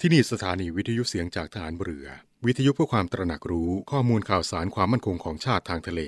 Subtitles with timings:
[0.00, 2.06] ที่นี่สถานีวิทยุเสียงจากฐานเรือ
[2.46, 6.00] วิทยุเพื่อความตระหนักรู้ข้อมูลข่าวสารความมั่นคงของชาติทางทะเล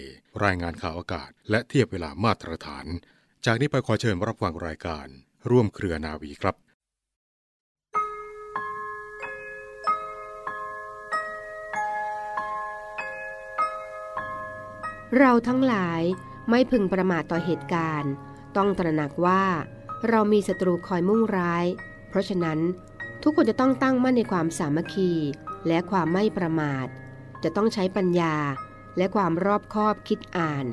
[0.45, 2.87] รายงานข่าวอากาศ และเทียบเวลามาตรฐาน
[3.47, 5.07] จากนี้ไปขอเชิญรับฟังรายการ
[5.51, 6.57] ร่วมเครือนาวีครับ
[15.19, 16.03] เราทั้งหลาย
[16.51, 18.13] ไม่พึงประมาทต่อเหตุการณ์
[18.57, 19.45] ต้องตระหนักว่า
[20.09, 21.65] เรามีศัตรูคอยมุ่งร้าย
[22.09, 22.59] เพราะฉะนั้น
[23.31, 25.13] ทุกคนจะต้องตั้งมั่นในความสามัคคี
[25.69, 26.87] และความไม่ประมาท
[27.43, 28.37] จะต้องใช้ปัญญา
[28.97, 30.67] และความรอบคอบคิดอ่าน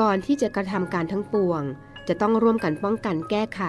[0.00, 1.62] ก่อนที่จะกระทำการทั้งปวง
[2.08, 3.62] จะต้องร่วมกันป้องกันแก้ไข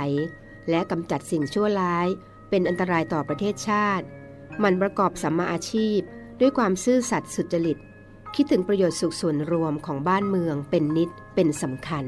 [0.70, 2.08] และกำจัดสิ่งชั่วร้าย
[2.50, 4.06] เป็นอันตรายต่อประเทศชาติ
[4.64, 6.00] มันประกอบสัมมาอาชีพ
[6.40, 7.78] ด้วยความซื่อสัตย์สุจริต
[8.36, 12.06] คิดถึงประโยชน์สุขส่วนรวมของบ้านเมืองเป็นนิดเป็นสำคัญ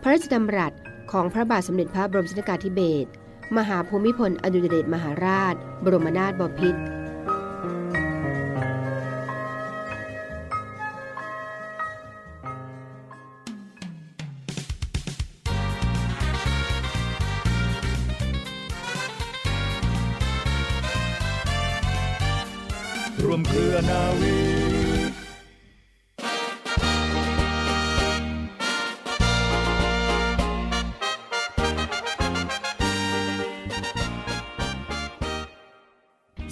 [0.00, 0.72] พระราชดำรัส
[1.12, 3.10] ของพระบาทสมเด็จพระบรมชนกาธิเบศร
[3.56, 5.54] มหาภูมิพลอดุลยเดชมหาราช
[5.84, 6.80] บรมนาถบพิตร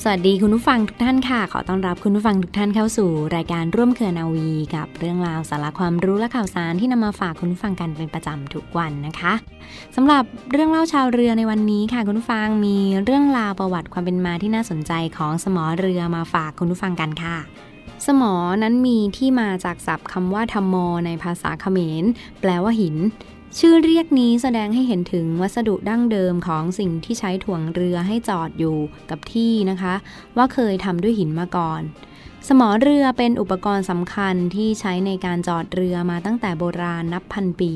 [0.08, 9.32] วัสดีคุณผู้ฟังทุกท่านค่ะ ขอต้อนรับคุณผู้ฟังทุกท่านเข้าสู่รายการร่วมเครือนาวี กับเรื่องราวสาระความรู้และข่าวสารที่นำมาฝากคุณผู้ฟังกันเป็นประจำทุกวันนะคะ
[9.96, 17.36] สำหรับเรื่องเล่าชาวเรือในวันนี้ค่ะ คุณผู้ฟังมีเรื่องราวประวัติความเป็นมาที่น่าสนใจของสมอเรือมาฝากคุณผู้ฟังกันค่ะ
[18.06, 22.04] สมอนั้นมีที่มาจากศัพท์คำว่าธรรมอในภาษาเขมร
[22.40, 22.96] แปลว่าหิน
[23.56, 28.78] ชื่อเรียกนี้แสดงให้เห็นถึงวัสดุดั้งเดิมของสิ่งที่ใช้ถ่วงเรือให้จอดอยู่
[29.10, 29.94] กับที่นะคะ
[30.36, 31.82] ว่าเคยทำด้วยหินมาก่อน
[32.48, 37.72] สมอเรือเป็นอุปกรณ์สำคัญที่ใช้ในการจอดเรือมาตั้งแต่โบราณนับพันปี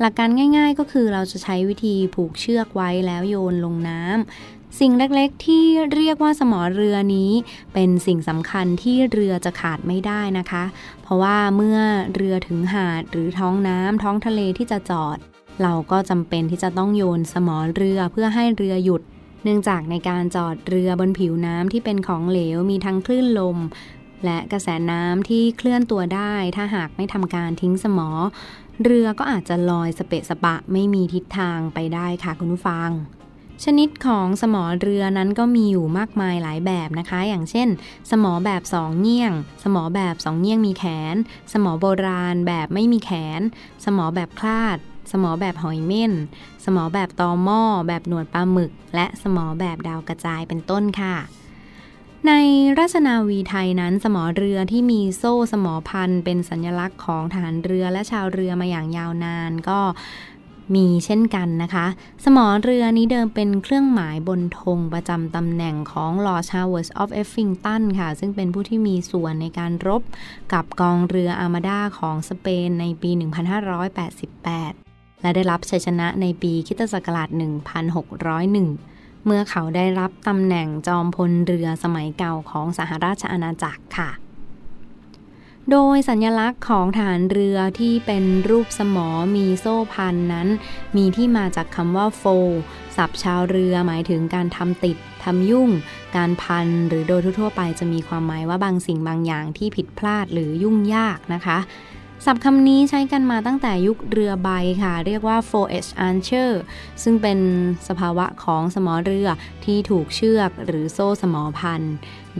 [0.00, 5.64] หลักการง่ายๆก็คือเราจะใช้วิธีผูกเชือกไว้แล้วโยนลงน้ำ สิ่งเล็กๆ ที่
[5.94, 7.32] เรียกว่าสมอเรือนี้
[7.74, 10.64] เป็นสิ่งสำคัญที่เรือจะขาดไม่ได้นะคะ
[11.02, 11.78] เพราะว่าเมื่อ
[12.14, 15.18] เรือถึงหาดหรือท้องน้ำท้องทะเลที่จะจอด
[15.62, 19.02] เราก็จำเป็นที่จะต้องโยนสมอเรือเพื่อให้เรือหยุด
[19.44, 23.58] เนื่องจากในการจอดเรือบนผิวน้ำที่เป็นของเหลวมีทั้งคลื่นลม
[24.24, 28.08] และกระแสน้ำที่เคลื่อนตัวได้ ถ้าหากไม่ทำการทิ้งสมอ
[28.84, 32.90] เรือก็อาจจะลอยสเปะสปะไม่มีทิศทางไปได้ค่ะคุณผู้ฟัง
[33.64, 37.68] ชนิดของสมอเรือนั้นก็มีอยู่มากมายหลายแบบนะคะ อย่างเช่น
[38.10, 39.32] สมอแบบสองเงี่ยง
[39.64, 41.14] สมอแบบสองเงี่ยงมีแขน
[41.52, 43.40] สมอโบราณแบบไม่มีแขน
[43.84, 44.78] สมอแบบคลาด
[45.12, 46.12] สมอแบบหอยเม่น
[46.64, 51.16] สมอแบบตอหม้อ แบบหนวดปลาหมึก และสมอแบบดาวกระจายเป็นต้นค่ะ
[52.26, 52.32] ใน
[52.78, 59.80] ราชนาวีไทยนั้นสมอเรือที่มีโซ่สมอพันเป็นสัญลักษณ์ของทหารเรือและชาวเรือมาอย่างยาวนาน ก็
[60.74, 61.86] มีเช่นกันนะคะ
[62.24, 70.02] สมอเรือนี้เดิมเป็นเครื่องหมายบนธงประจำตำแหน่งของ Lord Charles of Effingham ค่ะ ซึ่งเป็นผู้ที่มีส่วนในการรบ
[70.52, 77.28] กับกองเรืออาร์มาดาของสเปนในปี 1588 และได้รับชัยชนะในปีคิตศักราช
[78.46, 84.10] 1601 เมื่อเขาได้รับตำแหน่งจอมพลเรือสมัยเก่าของสหราชอาณาจักรค่ะ
[85.70, 90.48] โดยสัญลักษณ์ของฐานเรือที่เป็นรูปสมอมีโซ่พันนั้น
[90.96, 92.24] มีที่มาจากคำว่าโฟ
[92.96, 95.70] ศัพท์ชาวเรือหมายถึงการทำติดทำยุ่ง
[96.16, 101.58] การพันหรือโดยทั่วไปจะมีความหมายว่าบางสิ่งบางอย่างที่ผิดพลาดหรือยุ่งยากนะคะ
[102.24, 104.50] ศัพท์คำนี้ใช้กันมาตั้งแต่ยุคเรือใบ
[104.82, 106.50] ค่ะ เรียกว่า four-edge archer
[107.02, 107.38] ซึ่งเป็น
[107.88, 109.28] สภาวะของสมอเรือ
[109.64, 111.82] ที่ถูกเชือกหรือโซ่สมอพัน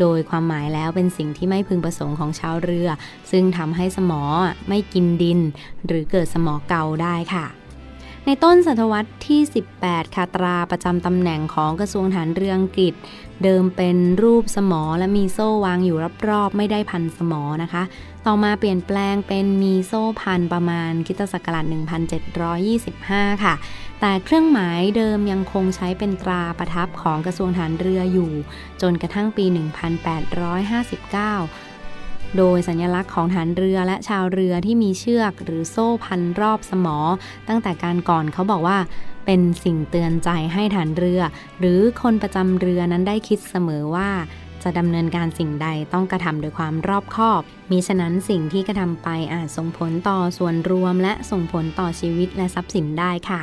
[0.00, 2.88] โดยความหมายแล้วเป็นสิ่งที่ไม่พึงประสงค์ของชาวเรือ
[3.30, 4.22] ซึ่งทำให้สมอ
[4.68, 5.40] ไม่กินดิน
[5.86, 7.46] หรือเกิดสมอเกาได้ค่ะ
[8.26, 9.40] ในต้นศตวรรษที่
[9.78, 12.94] 18 คาตราประจำตำแหน่งของกระทรวงฐานเรืออังกฤษ
[13.44, 15.96] เดิมเป็นรูปสมอและมีโซ่วางอยู่
[16.28, 17.82] รอบๆ ไม่ได้พันสมอนะคะ
[18.26, 21.64] ต่อมาเปลี่ยนแปลงเป็นมีโซ่พันประมาณคิตศักราช
[22.54, 23.54] 1725 ค่ะ
[24.00, 28.30] แต่เครื่องหมายเดิมยังคงใช้เป็นตราประทับของกระทรวงฐานเรืออยู่
[28.82, 29.44] จนกระทั่งปี
[30.30, 36.98] 1859โดยสัญลักษณ์ของฐานเรือและชาวเรือที่มีเชือกหรือโซ่พันรอบสมอ
[37.48, 38.78] ตั้งแต่การก่อนเขาบอกว่า
[39.26, 41.20] เป็นสิ่งเตือนใจให้ฐานเรือ
[41.60, 44.10] หรือคนประจำเรือนั้นได้คิดเสมอว่า
[44.64, 53.42] จะดำเนินการสิ่งใดต้องกระทำโดยความรอบคอบ มิฉะนั้นสิ่งที่กระทำไปอาจส่งผลต่อส่วนรวม และส่งผลต่อชีวิตและทรัพย์สินได้ค่ะ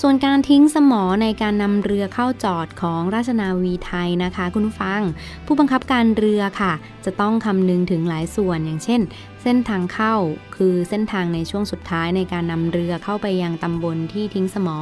[0.00, 5.02] ส่วนการทิ้งสมอในการนำเรือเข้าจอดของราชนาวีไทยนะคะ คุณฟัง
[5.46, 6.72] ผู้บังคับการเรือค่ะ
[7.04, 9.00] จะต้องคำนึงถึงหลายส่วนอย่างเช่น
[9.42, 10.14] เส้นทางเข้า
[10.56, 14.78] คือเส้นทางในช่วงสุดท้ายในการนำเรือเข้าไปยังตำบลที่ทิ้งสมอ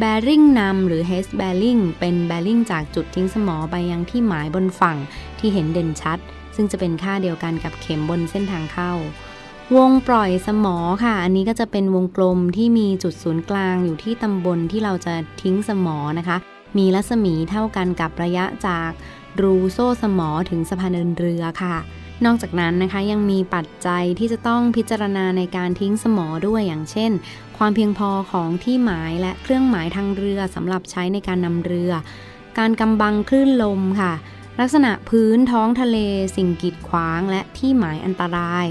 [0.00, 4.98] แบริ่งนำหรือ h ฮ s แบริ่งเป็นแบริ่งจากจุดทิ้งสมอไปยังที่หมายบนฝั่ง
[5.38, 6.18] ที่เห็นเด่นชัด
[6.56, 8.92] ซึ่งจะเป็นค่าเดียวกันกับเข็มบนเส้นทางเข้า
[9.76, 16.36] วงปล่อยสมอค่ะ อันนี้ก็จะเป็นวงกลมที่มีจุดศูนย์กลางอยู่ที่ตำบลที่เราจะทิ้งสมอนะคะ
[16.78, 18.90] มีรัศมีเท่ากันกับระยะจาก
[19.40, 21.76] รูโซ่สมอถึงสะพานเดินเรือค่ะ
[22.24, 27.12] นอกจากนั้นนะคะยังมีปัจจัยที่จะต้องพิจารณาในการทิ้งสมอด้วยอย่างเช่น
[27.58, 31.92] ความเพียงพอของที่หมายและเครื่องหมายทางเรือสำหรับใช้ในการนำเรือ
[32.58, 34.12] การกำบังคลื่นลมค่ะ
[34.60, 35.98] ลักษณะพื้นท้องทะเล
[36.36, 38.66] สิ่งกีดขวาง และที่หมายอันตราย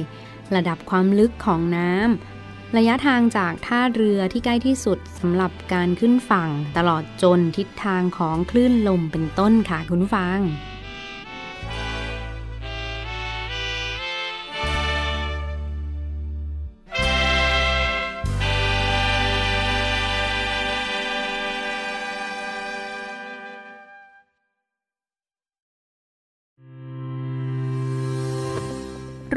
[0.56, 10.40] ระดับความลึกของน้ำระยะทางจากท่าเรือที่ใกล้ที่สุดสำหรับการขึ้นฝั่ง ตลอดจนทิศทางของคลื่นลมเป็นต้นค่ะคุณฟัง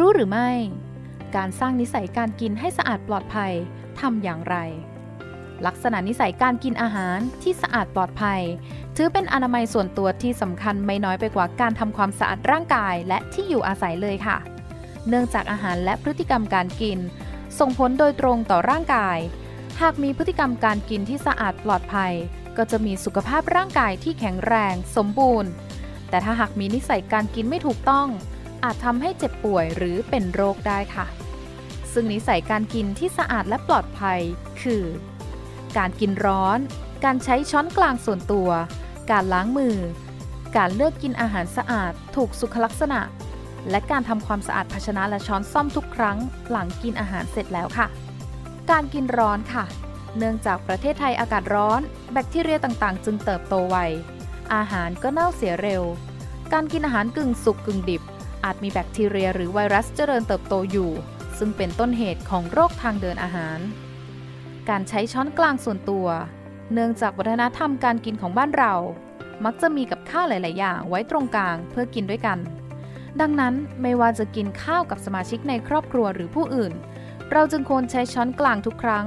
[0.01, 0.51] รู้หรือไม่
[1.37, 3.53] การสร้างนิสัยการกินให้สะอาดปลอดภัย
[4.01, 4.57] ทำอย่างไร
[5.67, 8.41] ลักษณะนิสัยการกินอาหารที่สะอาดปลอดภัย
[8.97, 14.37] ถือเป็นอนามัยส่วนตัวที่สำคัญไม่น้อยไปกว่าการทำความสะอาดร่างกายและที่อยู่อาศัยเลยค่ะ
[15.09, 16.99] เนื่องจากอาหารและพฤติกรรมการกิน
[17.59, 19.19] ส่งผลโดยตรงต่อร่างกาย
[19.81, 22.13] หากมีพฤติกรรมการกินที่สะอาดปลอดภัย
[22.57, 25.51] ก็จะมีสุขภาพร่างกายที่แข็งแรง สมบูรณ์
[26.11, 28.09] แต่ถ้าหากมีนิสัยการกินไม่ถูกต้อง
[28.65, 31.07] อาจทำให้เจ็บป่วยหรือเป็นโรคได้ค่ะ
[31.93, 34.21] ซึ่งนิสัยการกินที่สะอาดและปลอดภัย
[34.63, 34.85] คือ
[35.79, 36.59] การกินร้อน
[37.05, 38.51] การใช้ช้อนกลางส่วนตัว
[39.11, 39.77] การล้างมือ
[40.57, 43.01] การเลือกกินอาหารสะอาดถูกสุขลักษณะ
[43.71, 46.17] และการทำความสะอาดภาชนะและช้อนซ่อมทุกครั้ง
[46.51, 47.87] หลังกินอาหารเสร็จแล้วค่ะ
[48.71, 49.65] การกินร้อนค่ะ
[50.19, 51.81] เนื่องจากประเทศไทยอากาศร้อน
[52.13, 53.77] แบคทีเรียต่างๆ จึงเติบโตไว
[54.55, 55.83] อาหารก็เน่าเสียเร็ว
[56.53, 58.03] การกินอาหารกึ่งสุกกึ่งดิบ
[58.45, 60.91] อาจมีแบคทีเรียหรือไวรัสเจริญเติบโตอยู่
[61.39, 63.59] ซึ่งเป็นต้นเหตุของโรคทางเดินอาหาร
[64.69, 66.07] การใช้ช้อนกลางส่วนตัว
[66.73, 68.75] เนื่องจากวัฒนธรรมการกินของบ้านเรา
[69.45, 72.39] มักจะมีกับข้าวหลาย ๆ อย่างไว้ตรงกลางเพื่อกินด้วยกัน
[73.21, 76.73] ดังนั้นไม่ว่าจะกินข้าวกับสมาชิกในครอบครัวหรือผู้อื่น
[77.33, 79.07] เราจึงควรใช้ช้อนกลางทุกครั้ง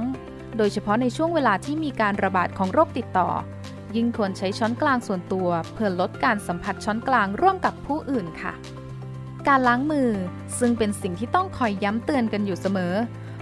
[0.56, 3.28] โดยเฉพาะในช่วงเวลาที่มีการระบาดของโรคติดต่อ
[3.96, 8.52] ยิ่งควรใช้ช้อนกลางส่วนตัว เพื่อลดการสัมผัสช้อนกลางร่วมกับผู้อื่นค่ะ
[9.48, 10.10] การล้างมือ
[10.58, 12.94] ซึ่งเป็นสิ่งที่ต้องคอยย้ำเตือนกันอยู่เสมอ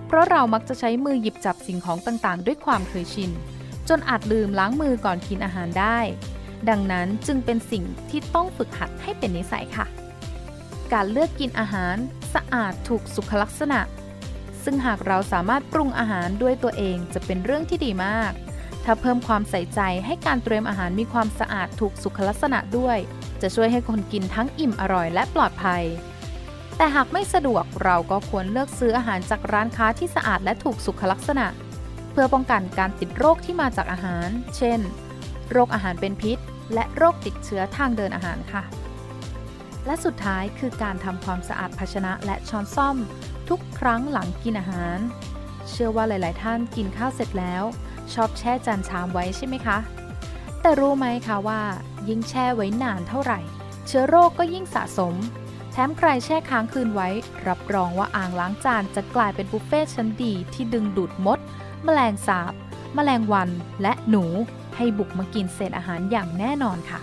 [0.07, 3.31] เพราะเรามักจะใช้มือหยิบจับสิ่งของต่างๆ ด้วยความเคยชิน
[3.89, 5.99] จนอาจลืมล้างมือก่อนกินอาหารได้
[6.69, 9.87] ดังนั้นจึงเป็นสิ่งที่ต้องฝึกหัดให้เป็นนิสัยค่ะ
[10.93, 11.97] การเลือกกินอาหาร
[12.35, 13.81] สะอาดถูกสุขลักษณะ
[14.65, 18.33] ซึ่งหากเราสามารถปรุงอาหารด้วยตัวเองจะเป็นเรื่องที่ดีมาก
[18.85, 22.99] ถ้าเพิ่มความใส่ใจให้การเตรียมอาหารมีความสะอาดถูกสุขลักษณะด้วย
[23.43, 25.83] จะช่วยให้คนกินทั้งอิ่มอร่อยและปลอดภัย
[26.77, 31.47] แต่หากไม่สะดวกเราก็ควรเลือกซื้ออาหารจากร้านค้าที่สะอาดและถูกสุขลักษณะ
[32.13, 34.81] เพื่อป้องกันการติดโรคที่มาจากอาหาร เช่น
[35.51, 36.39] โรคอาหารเป็นพิษ
[36.75, 38.63] และโรคติดเชื้อทางเดินอาหารค่ะ
[39.87, 42.97] และสุดท้ายคือการทำความสะอาดภาชนะและช้อนซ่อม
[43.49, 44.99] ทุกครั้งหลังกินอาหาร
[45.69, 47.65] เชื่อว่าหลาย ๆ ท่านกินข้าวเสร็จแล้ว
[48.15, 49.79] ชอบแช่จานชามไว้ใช่ไหมคะ
[50.61, 51.63] แต่รู้ไหมคะว่า
[52.09, 53.41] ยิ่งแช่ไว้นานเท่าไหร่
[53.87, 55.15] เชื้อโรคก็ยิ่งสะสม
[55.73, 57.09] แถมใครแช่ค้างคืนไว้
[57.49, 61.39] รับรองว่าอ่างล้างจานจะกลายเป็นบุฟเฟ่ชั้นดีที่ดึงดูดมด
[61.85, 62.53] แมลงสาบ
[62.95, 63.49] แมลงวัน
[63.83, 64.25] และหนู
[64.77, 67.01] ให้บุกมากินเศษอาหารอย่างแน่นอนค่ะ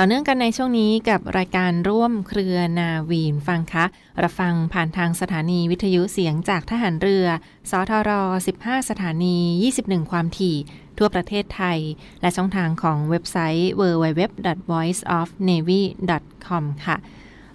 [0.00, 3.84] ต่อเนื่องกันในช่วงนี้กับรายการร่วมเครือนาวีนฟังคะ
[4.22, 7.26] รับฟังผ่านทางสถานีวิทยุเสียงจากทหารเรือ
[7.70, 8.10] สทร
[8.50, 9.36] 15 สถานี
[9.74, 10.56] 21 ความถี่
[10.98, 11.78] ทั่วประเทศไทย
[12.20, 16.96] และช่องทางของเว็บไซต์ www.voiceofnavy.com ค่ะ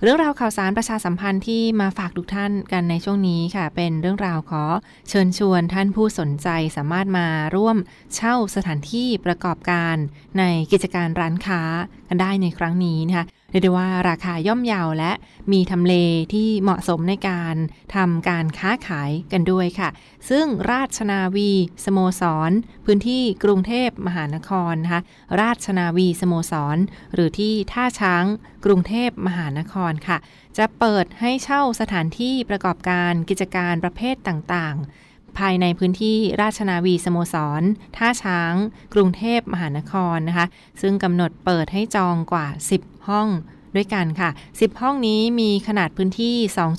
[0.05, 4.63] เรื่องราวข่าวสารประชาสัมพันธ์ที่มาฝากทุกท่านกันในช่วงนี้ค่ะ เป็นเรื่องราวขอ
[5.09, 7.77] เชิญชวนท่านผู้สนใจสามารถมาร่วม
[8.15, 9.95] เช่าสถานที่ประกอบการ
[10.39, 11.61] ในกิจการร้านค้า
[12.07, 15.11] กันได้ในครั้งนี้นะคะ เรียกได้ว่าราคาย่อมเยาวและ
[15.51, 15.93] มีทำเล
[16.33, 17.55] ที่เหมาะสมในการ
[17.95, 19.89] ทำการค้าขายกันด้วยค่ะ
[20.29, 21.51] ซึ่งราชนาวี
[21.85, 22.51] สโมสร
[22.85, 25.01] พื้นที่กรุงเทพมหานครนะคะ
[25.41, 26.77] ราชนาวีสโมสร
[27.13, 28.25] หรือที่ท่าช้าง
[28.65, 30.17] กรุงเทพมหานครค่ะ
[30.57, 37.63] จะเปิดให้เช่าสถานที่ประกอบการกิจการประเภทต่างๆภายในพื้นที่ราชนาวีสโมสร
[37.97, 38.53] ท่าช้าง
[38.93, 40.47] กรุงเทพมหานครนะคะ
[40.81, 43.27] ซึ่งกำหนดเปิดให้จองกว่า 10 ห้อง
[43.75, 46.35] ด้วยกันค่ะ 10 ห้องนี้มีขนาดพื้นที่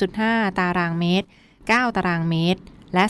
[0.09, 1.27] 2.5 ตารางเมตร
[1.61, 2.61] 9 ตารางเมตร
[2.95, 3.05] และ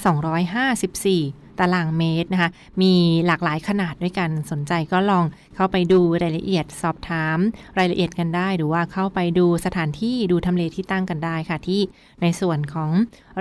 [0.64, 2.50] 254 ตารางเมตรนะคะ
[2.82, 2.92] มี
[3.26, 5.25] หลากหลายขนาดด้วยกัน สนใจก็ลอง
[5.56, 7.38] เข้าไปดูรายละเอียดสอบถาม
[7.78, 11.80] รายละเอียดกันได้ หรือว่าเข้าไปดูสถานที่ดูทำเลที่ตั้งกันได้ค่ะ ที่
[12.23, 12.90] ในส่วนของ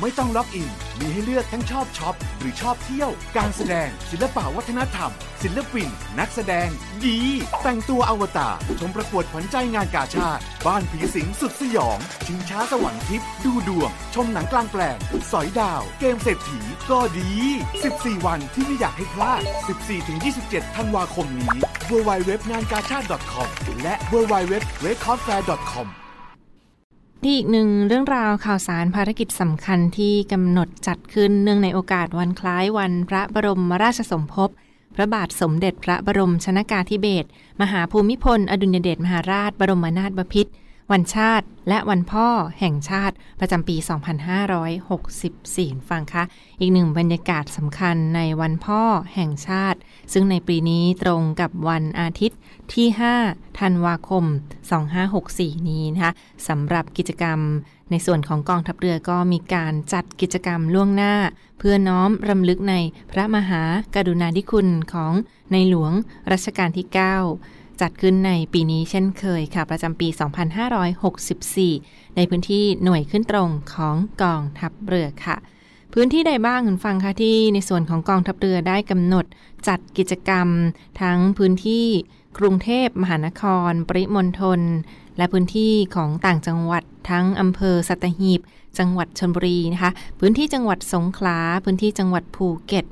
[0.00, 5.10] ไม่ต้องล็อกอิน มีให้เลือกทั้งชอบช็อป หรือชอบเที่ยว การแสดง ศิลปะวัฒนธรรม
[5.42, 5.88] ศิลปิน
[6.18, 6.68] นักแสดง
[7.06, 7.20] ดี
[7.62, 14.98] แต่งตัวอวตารชมประกวดขวัญใจงานกาชาติ บ้านผีสิงสุดสยอง ชิงช้าสวรรค์ทิพย์ดูดวง ชมหนังกลางแปลง
[15.32, 16.60] สอยดาว เกมเศรษฐี
[16.90, 17.30] ก็ดี
[17.78, 19.42] 14 วันที่ไม่อยากให้พลาด
[20.08, 21.56] 14-27 ธันวาคมนี้
[21.90, 23.48] www งานกาชาติ .com
[23.82, 26.05] และ www r e c o r d f a i r com
[27.28, 34.50] ที่อีกหนึ่งเรื่องราวข่าวสารภารกิจสำคัญที่กำหนดจัดขึ้นเนื่องในโอกาสวันคล้ายวันพระบรมราชสมภพ
[34.94, 37.28] พระบาทสมเด็จพระบรมชนากาธิเบศร
[37.60, 40.52] มหาภูมิพล อดุลยเดชมหาราช บรมนาถบพิตร
[40.92, 42.28] วันชาติ และวันพ่อ
[42.60, 43.76] แห่งชาติประจำปี
[45.02, 46.24] 2564 ฟังคะ
[46.60, 48.82] อีกหนึ่งบรรยากาศสำคัญในวันพ่อ
[49.14, 49.78] แห่งชาติ
[50.12, 52.38] ซึ่งในปีนี้ตรงกับวันอาทิตย์
[52.74, 52.86] ที่
[53.24, 54.24] 5 ธันวาคม
[54.96, 56.12] 2564 นี้นะคะ
[56.48, 57.38] สำหรับกิจกรรม
[57.90, 61.14] ในส่วนของกองทัพเรือก็มีการจัดกิจกรรมล่วงหน้า
[61.58, 62.74] เพื่อน้อมรำลึกใน
[63.10, 63.62] พระมหา
[63.94, 65.12] กรุณาธิคุณของ
[65.52, 65.92] ในหลวง
[66.32, 70.08] รัชกาลที่ 9 จัดขึ้นในปีนี้เช่นเคยค่ะ ประจำปี
[71.32, 75.36] 2564 ในพื้นที่หน่วยขึ้นตรงของกองทัพเรือค่ะ
[75.94, 79.24] พื้นที่ใดบ้างคุณฟังคะที่ในส่วนของกองทัพเรือได้กำหนด
[79.68, 80.48] จัดกิจกรรม
[81.00, 81.86] ทั้งพื้นที่
[82.38, 84.60] กรุงเทพมหานคร ปริมณฑล
[85.16, 88.40] และพื้นที่ของต่างจังหวัดทั้งอำเภอสัตหีบ
[88.78, 89.90] จังหวัดชนบุรีนะคะ
[90.20, 92.84] พื้นที่จังหวัดสงขลา พื้นที่จังหวัดภูเก็ต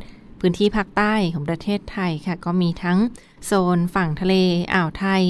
[0.47, 2.99] พื้นที่ภาคใต้ของประเทศไทยค่ะ ก็มีทั้ง
[3.47, 4.35] โซนฝั่งทะเล
[4.75, 5.25] อ่าวไทย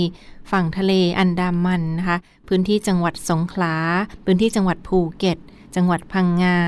[0.51, 2.19] ฝั่งทะเลอันดามันนะคะ
[2.49, 3.77] พื้นที่จังหวัดสงขลา
[4.25, 5.39] พื้นที่จังหวัดภูเก็ต
[5.77, 6.59] จังหวัดพังงา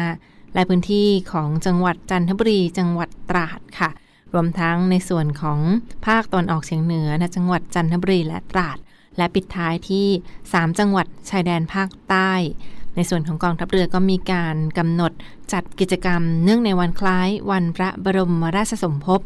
[0.54, 3.90] และพื้นที่ของจังหวัดจันทบุรี จังหวัดตราดค่ะ
[4.34, 5.60] รวมทั้งในส่วนของ
[6.06, 8.78] ภาคตอนออกเฉียงเหนือนะจังหวัดจันทบุรีและตราด
[9.16, 10.06] และปิดท้ายที่
[10.42, 12.32] 3 จังหวัดชายแดนภาคใต้
[12.96, 15.12] ในส่วนของกองทัพเรือก็มีการกำหนด
[15.52, 19.20] จัดกิจกรรม เนื่องในวันคล้ายวันพระบรมราชสมภพ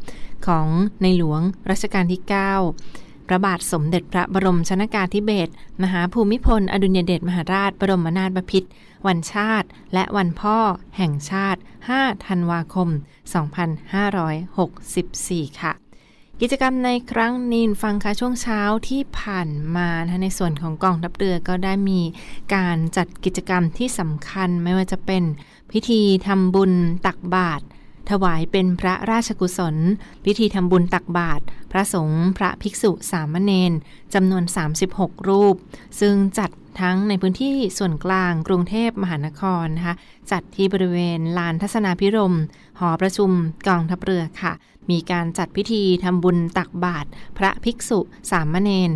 [0.47, 0.67] ของ
[1.03, 8.69] ในหลวงรัชกาลที่ 9 พระบาทสมเด็จพระบรมชนากาธิเบศรมหาภูมิพล อดุลยเดชมหาราช บรมนาถบพิตร
[9.07, 10.59] วันชาติ และวันพ่อ
[10.97, 11.61] แห่งชาติ
[11.93, 12.89] 5 ธันวาคม
[14.05, 15.90] 2564 ค่ะ
[16.43, 19.89] กิจกรรมในครั้งนี้ฟังคะช่วงเช้าที่ผ่านมา
[20.23, 22.01] ในส่วนของกองทัพเรือก็ได้มี
[22.55, 25.25] การจัดกิจกรรมที่สำคัญไม่ว่าจะเป็น
[25.73, 26.73] พิธีทำบุญ
[27.07, 27.65] ตักบาตร
[28.11, 29.77] ถวายเป็นพระราชกุศล
[30.25, 31.43] พิธีทำบุญตักบาตร
[31.73, 33.73] พระสงฆ์พระภิกษุสามเณร
[34.15, 34.45] จำนวน
[34.87, 35.57] 36 รูป
[36.01, 39.95] ซึ่งจัดทั้งในพื้นที่ส่วนกลางกรุงเทพมหานครนะคะ
[40.31, 42.35] จัดที่บริเวณลานทัศนาพิรม
[42.81, 43.31] หอประชุม
[43.69, 44.53] กองทัพเรือค่ะ
[44.91, 47.09] มีการจัดพิธีทำบุญตักบาตร
[47.39, 48.91] พระภิกษุ สามเณร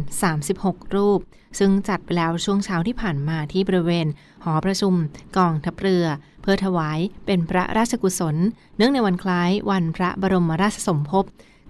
[0.44, 1.20] 36 รูป
[1.58, 4.06] ซึ่งจัดไปแล้วช่วงเช้าที่ผ่านมาที่บริเวณ
[4.44, 4.94] หอประชุม
[5.36, 6.06] กองทัพเรือ
[6.42, 8.36] เพื่อถวายเป็นพระราชกุศล
[8.76, 11.24] เนื่องในวันคล้ายวันพระบรมราชสมภพ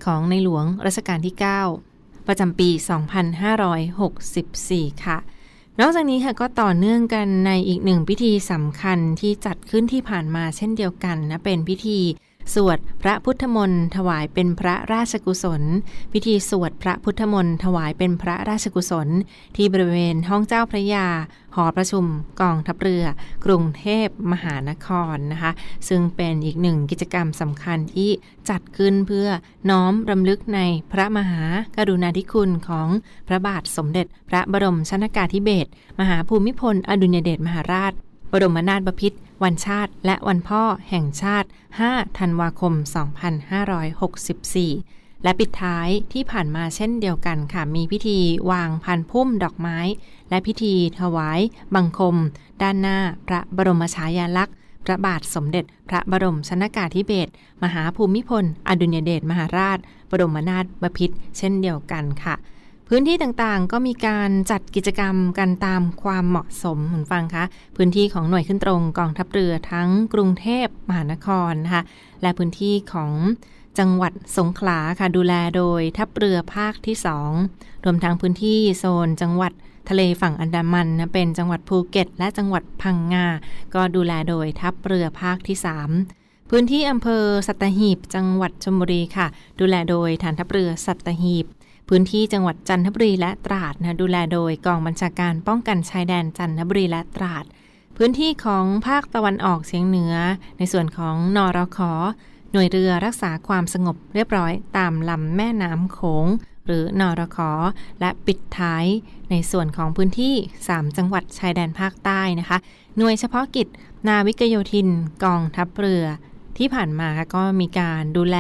[0.05, 1.35] ของในหลวงรัชกาลที่
[1.81, 2.69] 9 ประจำปี
[4.27, 5.19] 2564 ค่ะ
[5.81, 11.99] นอกจากนี้ค่ะก็ต่อเนื่องกันในอีกหนึ่งพิธีสำคัญที่จัดขึ้นที่ผ่านมาเช่นเดียวกันนะเป็นพิธี
[12.55, 15.63] สวดพระพุทธมนต์ถวายเป็นพระราชกุศล
[16.13, 19.09] พิธีสวดพระพุทธมนต์ถวายเป็นพระราชกุศล
[19.57, 21.07] ที่บริเวณห้องเจ้าพระยา
[21.57, 22.05] หอประชุม
[22.41, 23.05] กองทัพเรือ
[23.45, 25.53] กรุงเทพมหานครนะคะ
[25.89, 28.11] ซึ่งเป็นอีกหนึ่งกิจกรรมสำคัญที่
[28.51, 29.29] จัดขึ้นเพื่อ
[29.71, 30.61] น้อมรำลึกใน
[30.93, 31.43] พระมหา
[31.77, 32.89] กรุณาธิคุณของ
[33.29, 35.71] พระบาทสมเด็จ พระบรมชนากาธิเบศร
[36.01, 37.93] มหาภูมิพลอดุลยเดชมหาราช
[38.33, 41.49] บรมนาถบพิตร วันชาติและวันพ่อแห่งชาติ
[41.83, 42.73] 5 ธันวาคม
[43.99, 48.19] 2564 และปิดท้ายที่ผ่านมาเช่นเดียวกันค่ะ มีพิธี
[48.51, 49.79] วางพันพุ่มดอกไม้
[50.31, 51.41] และพิธีถวาย
[51.75, 52.17] บังคม
[52.63, 52.99] ด้านหน้า
[53.29, 59.79] พระบรมฉายาลักษณ์พระบาทสมเด็จพระบรมชนากาธิเบศรมหาภูมิพล อดุลยเดชมหาราช
[60.11, 62.35] บรมนาถบพิตรเช่นเดียวกันค่ะ
[62.89, 67.45] พื้นที่ต่างๆ ก็มีการจัดกิจกรรมกันตามความเหมาะสมเหมือนฟังคะ
[67.77, 71.83] พื้นที่ของหน่วยขึ้นตรงกองทัพเรือทั้งกรุงเทพมหานครนะคะ
[72.23, 73.13] และพื้นที่ของ
[73.79, 76.97] จังหวัดสงขลาค่ะดูแลโดยทัพเรือภาคที่
[77.41, 79.53] 2 รวมทั้งพื้นที่โซนจังหวัด
[79.89, 83.27] ทะเลฝั่งอันดามันนะเป็นจังหวัดภูเก็ต และจังหวัดพังงา
[83.75, 85.57] ก็ดูแลโดยทัพเรือภาคที่
[86.05, 89.27] 3พื้นที่อำเภอสัตหีบ จังหวัดชลบุรีค่ะ
[89.61, 91.47] ดูแลโดยฐานทัพเรือสัตหีบ
[91.89, 97.45] พื้นที่จังหวัดจันทบุรีและตราดนะดูแลโดยกองบัญชาการป้องกันชายแดนจันทบุรีและตราด
[97.97, 100.15] พื้นที่ของภาคตะวันออกเฉียงเหนือ
[100.59, 101.79] ในส่วนของนอรค
[102.53, 106.27] หน่วยเรือรักษาความสงบเรียบร้อยตามลำแม่น้ำโขง
[106.67, 107.39] หรือนอรค
[108.01, 108.85] และปิดท้าย
[109.31, 110.35] ในส่วนของพื้นที่
[110.67, 112.59] 3 จังหวัดชายแดนภาคใต้นะคะ
[112.97, 113.69] หน่วยเฉพาะกิจ
[114.09, 114.89] นาวิกโยธิน
[115.25, 116.05] กองทัพเรือ
[116.59, 118.39] ที่ผ่านมาก็มีการดูแล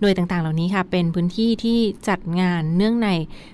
[0.00, 3.08] หน่วยต่างๆ เหล่านี้ค่ะ เป็นพื้นที่ที่จัดงานเนื่องใน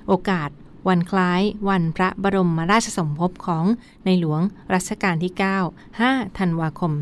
[0.06, 0.48] โอกาส
[0.88, 3.64] วันคล้ายวันพระบรมราชสมภพของ
[4.04, 4.40] ในหลวง
[4.74, 5.32] รัชกาลที่
[5.68, 7.00] 9 5 ธันวาคม 2564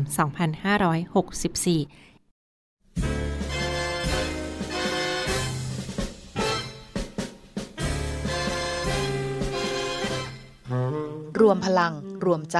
[11.41, 11.93] รวมพลัง
[12.25, 12.57] รวมใจ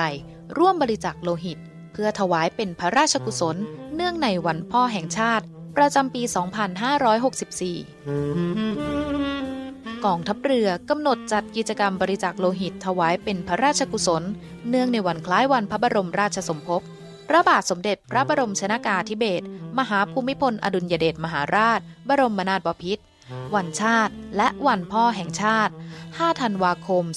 [0.58, 1.58] ร่วมบริจาคโลหิต
[1.92, 3.58] เพื่อถวายเป็นพระราชกุศล
[3.96, 5.46] เนื่องในวันพ่อแห่งชาติ
[5.78, 6.34] ประจำปี 2564
[10.06, 14.24] กองทัพเรือกำหนดจัดกิจกรรมบริจาคโลหิตถวายเป็นพระราชกุศล
[14.70, 16.82] เนื่องในวันคล้ายวันพระบรมราชสมภพ
[17.28, 19.44] พระบาทสมเด็จพระบรมชนากาธิเบศร
[19.80, 23.04] มหาภูมิพลอดุลยเดชมหาราช บรมนาถบพิตร
[23.56, 25.74] วันชาติและวันพ่อแห่งชาติ
[26.08, 27.14] 5 ธันวาคม 2564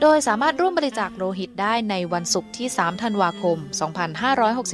[0.00, 3.58] โดยสามารถร่วมบริจาคโลหิตได้ในวันศุกร์ที่ 3 ธันวาคม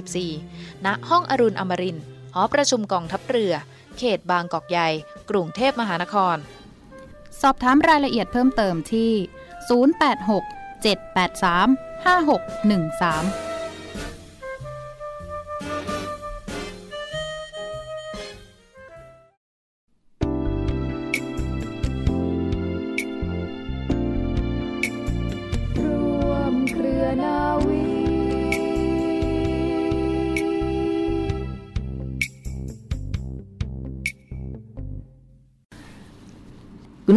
[0.05, 2.05] 2564 ณ ห้องอรุณอมรินทร์
[2.35, 3.53] หอประชุมกองทัพเรือ
[3.99, 4.89] เขตบางกอกใหญ่
[5.31, 6.37] กรุงเทพมหานคร
[7.41, 9.13] สอบถามรายละเอียดเพิ่มเติมที่
[9.81, 13.52] 086 783 5613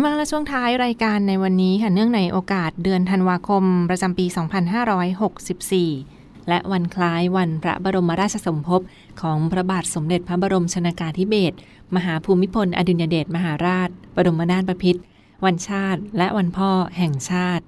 [0.06, 4.26] มาและช่วงท้ายรายการในวันนี้ค่ะเนื่องในโอกาสเดือนธันวาคม ประจำปี
[5.58, 8.82] 2564 และวันคล้ายวันพระบรมราชสมภพ
[9.22, 11.58] ของพระบาทสมเด็จพระบรมชนากาธิเบศร
[11.96, 15.02] มหาภูมิพล อดุลยเดชมหาราช บรมนาถบพิตร
[15.46, 17.64] วันชาติ และวันพ่อแห่งชาติ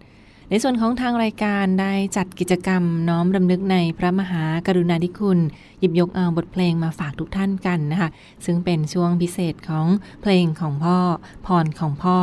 [0.50, 5.40] ในส่วนของทางรายการได้จัดกิจกรรมน้อมรำลึกในพระมหากรุณาธิคุณ
[5.80, 8.10] หยิบยกเอาบทเพลงมาฝากทุกท่านกันนะคะ
[8.46, 9.88] ซึ่งเป็นช่วงพิเศษของ
[10.22, 11.00] เพลงของพ่อ
[11.46, 12.20] พรของพ่อ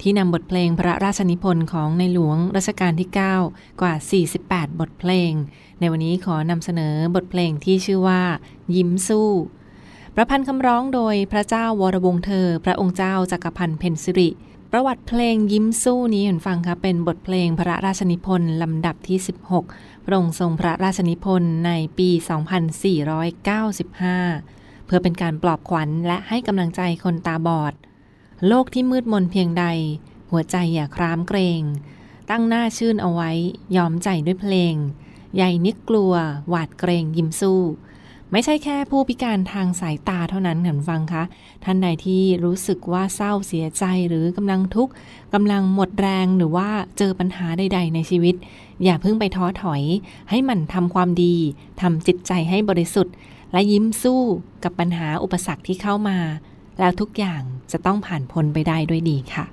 [0.00, 3.08] ที่นำบทเพลงพระราชนิพนธ์ของในหลวงรัชกาลที่
[3.44, 3.94] 9 กว่า
[4.36, 5.32] 48 บทเพลง
[5.80, 8.22] ในวันนี้ขอนำเสนอบทเพลงที่ชื่อว่า
[8.76, 9.30] ยิ้มสู้
[10.14, 14.28] ประพันธ์คำร้องโดยพระเจ้าวรวงเธอ พระองค์เจ้าจักรพันธ์เพนสิริ
[14.72, 19.18] ประวัติเพลงยิ้มสู้นี้เห็นฟังครับเป็นบทเพลงพระราชนิพนธ์ลำดับที่
[19.62, 22.10] 16 พระองค์ทรงพระราชนิพนธ์ในปี
[23.48, 27.74] 2495 เพื่อเป็นการปลอบขวัญและให้กำลังใจคนตาบอด
[28.48, 29.64] โลกที่มืดมนเพียงใด
[30.30, 31.62] หัวใจอย่าครามเกรง
[32.30, 33.30] ตั้งหน้าชื่นเอาไว้
[33.76, 34.74] ยอมใจด้วยเพลง
[35.34, 36.12] ใหญ่นิกกลัว
[36.48, 37.60] หวาดเกรงยิ้มสู้
[38.32, 41.22] ไม่ใช่แค่ผู้พิการทางสายตาเท่านั้นค่ะฟังคะ
[41.64, 44.92] ท่านใดที่รู้สึกว่าเศร้าเสียใจหรือกำลังทุกข์
[45.34, 48.34] กำลังหมดแรงหรือว่าเจอปัญหาใด ๆ ในชีวิต
[48.84, 49.82] อย่าเพิ่งไปท้อถอย
[50.30, 51.34] ให้มันทำความดี
[51.80, 53.14] ทำจิตใจให้บริสุทธิ์
[53.52, 54.22] และยิ้มสู้
[54.64, 56.18] กับปัญหาอุปสรรคที่เข้ามา
[56.78, 59.44] แล้วทุกอย่างจะต้องผ่านพ้นไปได้ด้วยดีค่ะ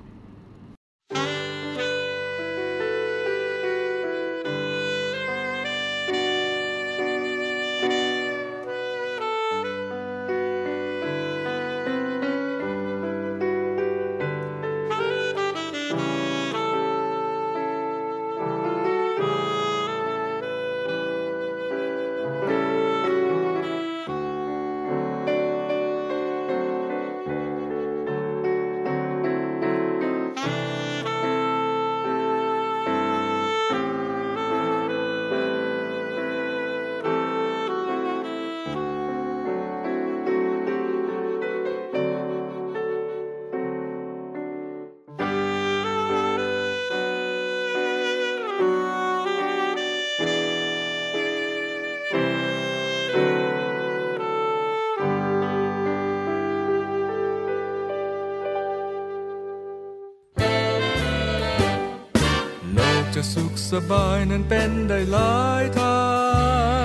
[63.19, 66.07] จะสุขสบายนั้นเป็นได้หลายทา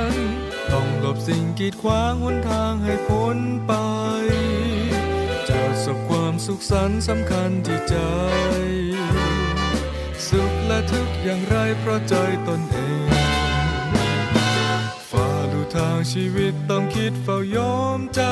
[0.09, 0.11] ง
[0.73, 3.73] ต้องหลบสิ่งกีดขวางหนทางให้พ้นไป
[5.49, 7.97] จะสบความสุขสันต์สำคัญที่ใจ
[10.29, 12.15] สุขและทุกข์อย่างไรเพราะใจ
[12.49, 13.09] ตนเอง
[15.11, 18.23] ฝ่าดูทางชีวิตต้องคิดเฝ้ายอมใจ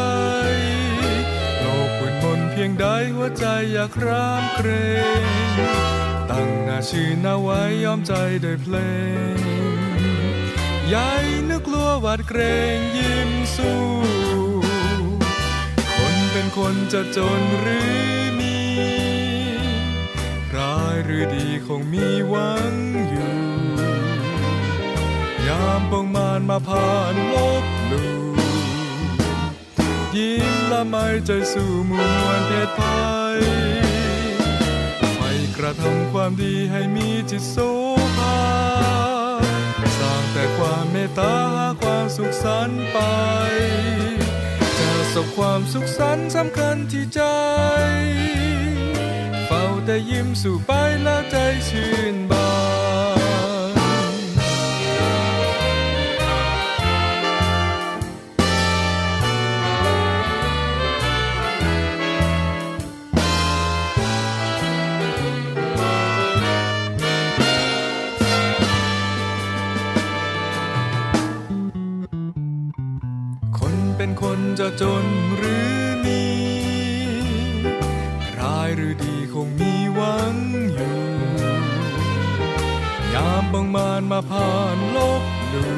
[2.00, 4.68] โลกมืดมนเพียงใดหัวใจอยากรามเกร
[5.20, 5.22] ง
[6.30, 8.12] ตั้งหน้าชื่อนเอาไว้ยอมใจ
[8.44, 8.76] ด้วยเพล
[9.34, 9.38] ง
[10.94, 12.40] ยายนึกกลัวหวาดเกร
[12.76, 13.80] งยิ้มสู้
[15.96, 17.92] คนเป็นคนจะจนหรือ
[18.40, 18.58] มี
[20.56, 22.72] ร้ายหรือดีคงมีหวัง
[23.08, 23.34] อยู่
[25.46, 28.29] ยามปองมานมาผ่านลบหลู่
[30.16, 31.92] ยิ้มละไม่ใจสู่ม
[32.24, 33.38] วลเพศภัย
[35.14, 35.20] ไฟ
[35.56, 37.56] กระทำความดีให้มีจิตโส
[38.16, 38.40] ภา
[39.98, 42.98] สร้างแต่ความเมตตาหาความสุขสันต์ไป
[44.78, 47.22] จะสบความสุขสันต์สำคัญที่ใจ
[49.46, 51.36] เฝ้าแต่ยิ้มสู่ไปแล้วใจ
[51.68, 52.16] ชื่น
[74.58, 75.04] จะจน
[75.36, 76.24] หรือมี
[78.38, 80.34] ร้ายหรือดีคงมีหวัง
[80.74, 80.96] อยู่
[83.14, 85.74] ยามบางมานมาผ่านลบหลู่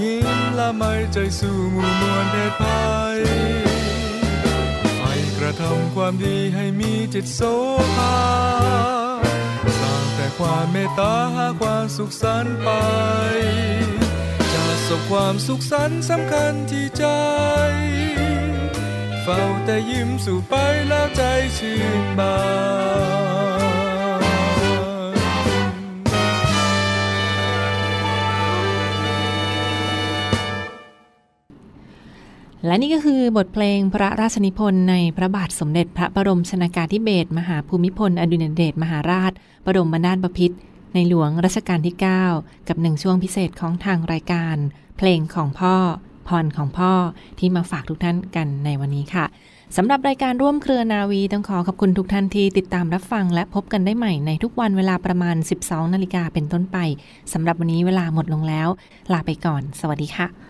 [0.00, 0.28] ยิ้ม
[0.58, 3.18] ละไม่ใจสู่หมู่มวลเพศภัย
[4.96, 5.02] ไฟ
[5.38, 7.40] กระทำความดีให้มีจิตโส
[7.96, 8.18] ภา
[9.80, 12.68] สร้างแต่ความเมตตาหาความสุขสันต์ไป
[14.90, 17.04] สบความสุขสันต์สำคัญที่ใจ
[19.22, 20.54] เฝ้าแต่ยิ้มสู่ไป
[20.88, 21.22] แล้วใจ
[21.58, 22.36] ชื่นบา
[24.20, 24.22] น
[32.66, 39.32] และนี่ก็คือบทเพลงพระราชนิพนธ์ในพระบาทสมเด็จพระบรมชนากาธิเบศรมหาภูมิพล อดุลยเดชมหาราช
[39.64, 40.56] บรมนาถบพิตร
[40.94, 41.96] ในหลวงรัชกาลที่
[42.32, 44.56] 9 กับหนึ่งช่วงพิเศษของทางรายการ
[44.98, 45.76] เพลงของพ่อ
[46.28, 46.92] พรของพ่อ
[47.38, 49.24] ที่มาฝากทุกท่านกันในวันนี้ค่ะ
[49.76, 56.78] สำหรับรายการร่วมเครือนาวีต้องขอขอบคุณทุกท่านที่ติดตามรับฟังและพบกันได้ใหม่ในทุกวันเวลาประมาณ 12 นาฬิกาเป็นต้นไป
[57.32, 58.68] สำหรับวันนี้เวลาหมดลงแล้ว
[59.12, 60.49] ลาไปก่อน สวัสดีค่ะ